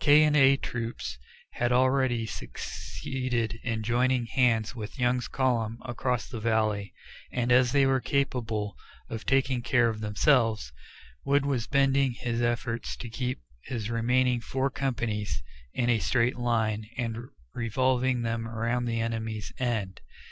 K 0.00 0.22
and 0.22 0.36
A 0.36 0.56
Troops 0.56 1.18
had 1.54 1.72
already 1.72 2.24
succeeded 2.24 3.58
in 3.64 3.82
joining 3.82 4.26
hands 4.26 4.72
with 4.76 4.96
Young's 4.96 5.26
column 5.26 5.78
across 5.84 6.28
the 6.28 6.38
valley, 6.38 6.94
and 7.32 7.50
as 7.50 7.72
they 7.72 7.84
were 7.84 7.98
capable 8.00 8.76
of 9.10 9.26
taking 9.26 9.60
care 9.60 9.88
of 9.88 9.98
themselves, 10.00 10.72
Wood 11.24 11.44
was 11.44 11.66
bending 11.66 12.12
his 12.12 12.40
efforts 12.40 12.94
to 12.96 13.08
keep 13.10 13.40
his 13.64 13.90
remaining 13.90 14.40
four 14.40 14.70
companies 14.70 15.42
in 15.74 15.90
a 15.90 15.98
straight 15.98 16.36
line 16.36 16.88
and 16.96 17.18
revolving 17.52 18.22
them 18.22 18.46
around 18.46 18.84
the 18.84 19.00
enemy's 19.00 19.52
"end." 19.58 20.00